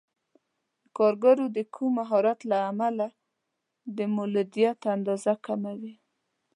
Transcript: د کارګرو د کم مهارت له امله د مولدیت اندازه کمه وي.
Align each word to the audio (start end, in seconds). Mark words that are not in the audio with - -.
د 0.83 0.83
کارګرو 0.97 1.45
د 1.55 1.57
کم 1.73 1.89
مهارت 1.99 2.39
له 2.51 2.57
امله 2.71 3.05
د 3.97 3.99
مولدیت 4.15 4.79
اندازه 4.95 5.33
کمه 5.45 5.73
وي. 5.81 5.95